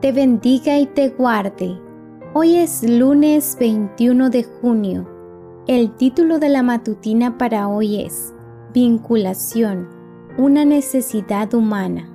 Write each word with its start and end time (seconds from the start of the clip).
te 0.00 0.12
bendiga 0.12 0.78
y 0.78 0.86
te 0.86 1.08
guarde. 1.08 1.76
Hoy 2.32 2.56
es 2.56 2.88
lunes 2.88 3.56
21 3.58 4.30
de 4.30 4.44
junio. 4.44 5.08
El 5.66 5.90
título 5.96 6.38
de 6.38 6.48
la 6.48 6.62
matutina 6.62 7.36
para 7.36 7.68
hoy 7.68 8.02
es 8.02 8.32
Vinculación, 8.72 9.88
una 10.36 10.64
necesidad 10.64 11.52
humana. 11.52 12.08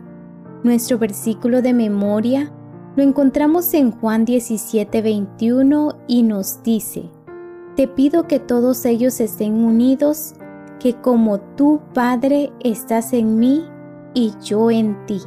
Nuestro 0.63 0.97
versículo 0.97 1.61
de 1.61 1.73
memoria 1.73 2.53
lo 2.95 3.03
encontramos 3.03 3.73
en 3.73 3.91
Juan 3.91 4.23
17, 4.23 5.01
21 5.01 5.97
y 6.07 6.23
nos 6.23 6.63
dice, 6.63 7.09
Te 7.75 7.89
pido 7.89 8.27
que 8.27 8.39
todos 8.39 8.85
ellos 8.85 9.19
estén 9.19 9.55
unidos, 9.55 10.35
que 10.79 10.93
como 10.93 11.41
tú, 11.57 11.81
Padre, 11.93 12.53
estás 12.61 13.11
en 13.11 13.39
mí 13.39 13.65
y 14.13 14.31
yo 14.41 14.71
en 14.71 15.05
ti. 15.05 15.19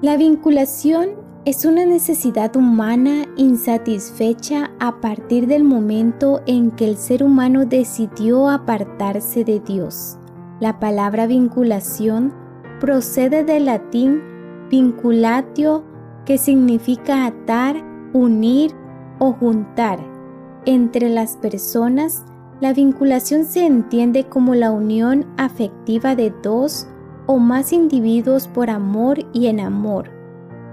La 0.00 0.16
vinculación 0.16 1.29
es 1.46 1.64
una 1.64 1.86
necesidad 1.86 2.54
humana 2.54 3.24
insatisfecha 3.36 4.70
a 4.78 5.00
partir 5.00 5.46
del 5.46 5.64
momento 5.64 6.42
en 6.46 6.70
que 6.70 6.84
el 6.84 6.98
ser 6.98 7.24
humano 7.24 7.64
decidió 7.64 8.50
apartarse 8.50 9.42
de 9.42 9.58
Dios. 9.60 10.18
La 10.60 10.78
palabra 10.78 11.26
vinculación 11.26 12.34
procede 12.78 13.42
del 13.42 13.66
latín 13.66 14.20
vinculatio, 14.70 15.82
que 16.26 16.36
significa 16.36 17.24
atar, 17.24 17.82
unir 18.12 18.72
o 19.18 19.32
juntar. 19.32 19.98
Entre 20.66 21.08
las 21.08 21.38
personas, 21.38 22.22
la 22.60 22.74
vinculación 22.74 23.46
se 23.46 23.64
entiende 23.64 24.24
como 24.24 24.54
la 24.54 24.70
unión 24.70 25.26
afectiva 25.38 26.14
de 26.14 26.34
dos 26.42 26.86
o 27.26 27.38
más 27.38 27.72
individuos 27.72 28.46
por 28.46 28.68
amor 28.68 29.20
y 29.32 29.46
en 29.46 29.60
amor 29.60 30.19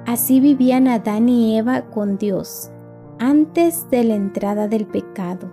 Así 0.07 0.39
vivían 0.39 0.87
Adán 0.87 1.27
y 1.27 1.57
Eva 1.57 1.81
con 1.81 2.17
Dios, 2.17 2.71
antes 3.19 3.89
de 3.89 4.05
la 4.05 4.15
entrada 4.15 4.69
del 4.69 4.87
pecado. 4.87 5.51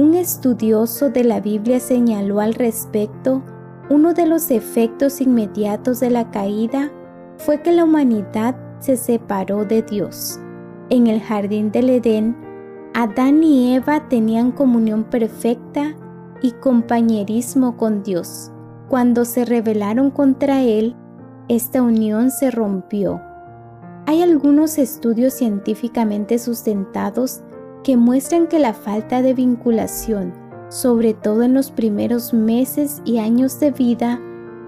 Un 0.00 0.14
estudioso 0.14 1.10
de 1.10 1.22
la 1.22 1.38
Biblia 1.38 1.78
señaló 1.78 2.40
al 2.40 2.54
respecto, 2.54 3.44
uno 3.88 4.12
de 4.12 4.26
los 4.26 4.50
efectos 4.50 5.20
inmediatos 5.20 6.00
de 6.00 6.10
la 6.10 6.32
caída 6.32 6.90
fue 7.36 7.62
que 7.62 7.70
la 7.70 7.84
humanidad 7.84 8.56
se 8.80 8.96
separó 8.96 9.64
de 9.64 9.82
Dios. 9.82 10.40
En 10.90 11.06
el 11.06 11.20
jardín 11.20 11.70
del 11.70 11.90
Edén, 11.90 12.36
Adán 12.92 13.44
y 13.44 13.76
Eva 13.76 14.08
tenían 14.08 14.50
comunión 14.50 15.04
perfecta 15.04 15.94
y 16.42 16.50
compañerismo 16.50 17.76
con 17.76 18.02
Dios. 18.02 18.50
Cuando 18.88 19.24
se 19.24 19.44
rebelaron 19.44 20.10
contra 20.10 20.62
Él, 20.62 20.96
esta 21.46 21.82
unión 21.82 22.32
se 22.32 22.50
rompió 22.50 23.20
hay 24.06 24.22
algunos 24.22 24.78
estudios 24.78 25.34
científicamente 25.34 26.38
sustentados 26.38 27.42
que 27.82 27.96
muestran 27.96 28.46
que 28.46 28.60
la 28.60 28.72
falta 28.72 29.20
de 29.20 29.34
vinculación, 29.34 30.32
sobre 30.68 31.12
todo 31.12 31.42
en 31.42 31.54
los 31.54 31.72
primeros 31.72 32.32
meses 32.32 33.02
y 33.04 33.18
años 33.18 33.58
de 33.58 33.72
vida, 33.72 34.20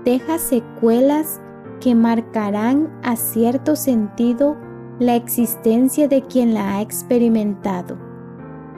deja 0.05 0.39
secuelas 0.39 1.41
que 1.81 1.95
marcarán 1.95 2.93
a 3.05 3.15
cierto 3.15 3.77
sentido 3.77 4.57
la 4.99 5.15
existencia 5.15 6.09
de 6.09 6.23
quien 6.23 6.55
la 6.55 6.77
ha 6.77 6.83
experimentado. 6.83 7.97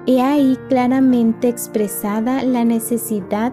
He 0.06 0.20
ahí 0.20 0.58
claramente 0.68 1.48
expresada 1.48 2.42
la 2.42 2.64
necesidad 2.64 3.52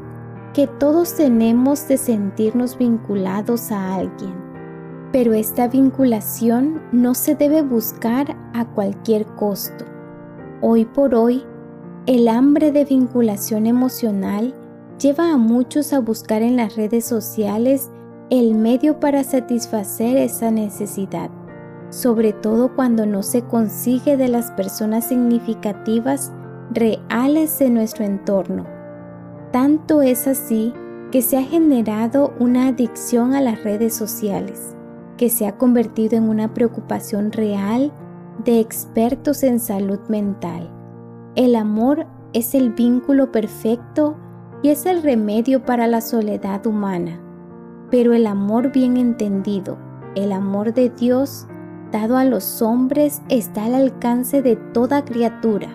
que 0.53 0.67
todos 0.67 1.15
tenemos 1.15 1.87
de 1.87 1.97
sentirnos 1.97 2.77
vinculados 2.77 3.71
a 3.71 3.95
alguien. 3.95 4.46
Pero 5.11 5.33
esta 5.33 5.67
vinculación 5.67 6.81
no 6.91 7.13
se 7.13 7.35
debe 7.35 7.61
buscar 7.61 8.35
a 8.53 8.65
cualquier 8.65 9.25
costo. 9.25 9.85
Hoy 10.61 10.85
por 10.85 11.15
hoy, 11.15 11.43
el 12.07 12.27
hambre 12.27 12.71
de 12.71 12.83
vinculación 12.83 13.67
emocional 13.67 14.53
lleva 14.99 15.31
a 15.31 15.37
muchos 15.37 15.93
a 15.93 15.99
buscar 15.99 16.41
en 16.41 16.57
las 16.57 16.75
redes 16.75 17.05
sociales 17.05 17.89
el 18.29 18.55
medio 18.55 18.99
para 18.99 19.23
satisfacer 19.23 20.17
esa 20.17 20.51
necesidad, 20.51 21.29
sobre 21.89 22.33
todo 22.33 22.75
cuando 22.75 23.05
no 23.05 23.23
se 23.23 23.43
consigue 23.43 24.17
de 24.17 24.27
las 24.27 24.51
personas 24.51 25.07
significativas 25.07 26.33
reales 26.71 27.57
de 27.59 27.69
nuestro 27.69 28.03
entorno. 28.03 28.65
Tanto 29.51 30.01
es 30.01 30.27
así 30.27 30.73
que 31.11 31.21
se 31.21 31.37
ha 31.37 31.43
generado 31.43 32.33
una 32.39 32.67
adicción 32.67 33.33
a 33.33 33.39
las 33.39 33.63
redes 33.63 33.95
sociales 33.95 34.76
que 35.17 35.29
se 35.29 35.47
ha 35.47 35.57
convertido 35.57 36.15
en 36.15 36.29
una 36.29 36.53
preocupación 36.53 37.31
real 37.31 37.91
de 38.45 38.59
expertos 38.59 39.43
en 39.43 39.59
salud 39.59 39.99
mental. 40.07 40.69
El 41.35 41.55
amor 41.55 42.05
es 42.33 42.55
el 42.55 42.71
vínculo 42.71 43.31
perfecto 43.31 44.15
y 44.63 44.69
es 44.69 44.85
el 44.85 45.03
remedio 45.03 45.65
para 45.65 45.87
la 45.87 46.01
soledad 46.01 46.65
humana. 46.65 47.19
Pero 47.89 48.13
el 48.13 48.27
amor 48.27 48.71
bien 48.71 48.97
entendido, 48.97 49.77
el 50.15 50.31
amor 50.31 50.73
de 50.73 50.89
Dios 50.89 51.47
dado 51.91 52.17
a 52.17 52.23
los 52.23 52.61
hombres 52.61 53.21
está 53.29 53.65
al 53.65 53.75
alcance 53.75 54.41
de 54.41 54.55
toda 54.55 55.05
criatura. 55.05 55.69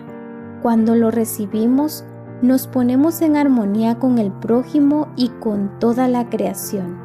Cuando 0.61 0.95
lo 0.95 1.11
recibimos, 1.11 2.05
nos 2.41 2.67
ponemos 2.67 3.21
en 3.21 3.35
armonía 3.35 3.99
con 3.99 4.19
el 4.19 4.31
prójimo 4.31 5.07
y 5.15 5.29
con 5.29 5.79
toda 5.79 6.07
la 6.07 6.29
creación 6.29 7.02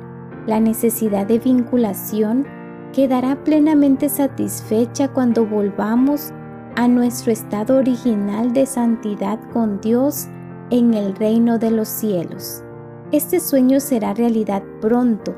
la 0.49 0.61
necesidad 0.61 1.27
de 1.27 1.39
vinculación 1.39 2.47
quedará 2.95 3.45
plenamente 3.45 4.09
satisfecha 4.09 5.09
cuando 5.09 5.45
volvamos 5.45 6.33
a 6.75 6.89
nuestro 6.89 7.33
estado 7.33 7.77
original 7.77 8.55
de 8.55 8.65
santidad 8.65 9.39
con 9.53 9.79
Dios 9.83 10.27
en 10.71 10.95
el 10.95 11.15
reino 11.15 11.59
de 11.59 11.71
los 11.71 11.89
cielos. 11.89 12.65
Este 13.13 13.41
sueño 13.41 13.79
será 13.79 14.15
realidad 14.15 14.63
pronto, 14.81 15.37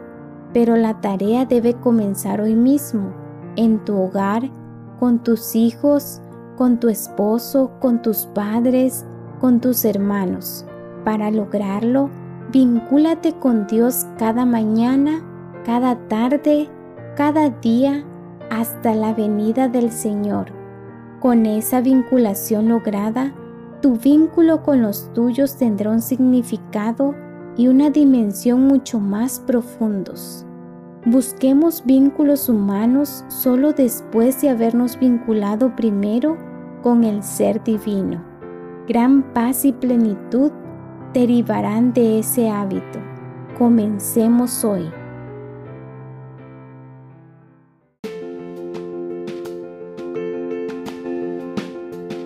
pero 0.52 0.76
la 0.76 1.00
tarea 1.00 1.44
debe 1.44 1.74
comenzar 1.74 2.40
hoy 2.40 2.54
mismo, 2.54 3.12
en 3.56 3.84
tu 3.84 3.96
hogar, 3.96 4.48
con 5.00 5.24
tus 5.24 5.56
hijos, 5.56 6.22
con 6.56 6.78
tu 6.78 6.88
esposo, 6.88 7.72
con 7.80 8.00
tus 8.00 8.26
padres, 8.26 9.04
con 9.40 9.60
tus 9.60 9.84
hermanos. 9.84 10.64
Para 11.04 11.32
lograrlo, 11.32 12.10
Vincúlate 12.52 13.32
con 13.34 13.68
Dios 13.68 14.08
cada 14.18 14.44
mañana, 14.44 15.22
cada 15.64 15.94
tarde, 16.08 16.68
cada 17.14 17.50
día, 17.50 18.04
hasta 18.50 18.92
la 18.92 19.14
venida 19.14 19.68
del 19.68 19.92
Señor. 19.92 20.46
Con 21.20 21.46
esa 21.46 21.80
vinculación 21.80 22.68
lograda, 22.68 23.32
tu 23.80 23.96
vínculo 23.96 24.64
con 24.64 24.82
los 24.82 25.12
tuyos 25.12 25.58
tendrá 25.58 25.90
un 25.90 26.02
significado 26.02 27.14
y 27.56 27.68
una 27.68 27.88
dimensión 27.88 28.66
mucho 28.66 28.98
más 28.98 29.38
profundos. 29.38 30.44
Busquemos 31.06 31.84
vínculos 31.86 32.48
humanos 32.48 33.24
solo 33.28 33.72
después 33.72 34.40
de 34.40 34.48
habernos 34.48 34.98
vinculado 34.98 35.76
primero 35.76 36.36
con 36.82 37.04
el 37.04 37.22
Ser 37.22 37.62
Divino. 37.62 38.24
Gran 38.88 39.22
paz 39.34 39.64
y 39.64 39.72
plenitud 39.72 40.50
derivarán 41.12 41.92
de 41.92 42.20
ese 42.20 42.48
hábito. 42.48 42.98
Comencemos 43.58 44.64
hoy. 44.64 44.90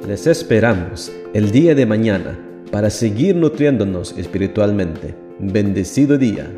Les 0.07 0.27
esperamos 0.27 1.11
el 1.33 1.51
día 1.51 1.75
de 1.75 1.87
mañana 1.87 2.39
para 2.71 2.91
seguir 2.91 3.35
nutriéndonos 3.37 4.17
espiritualmente. 4.19 5.15
Bendecido 5.39 6.19
día. 6.19 6.51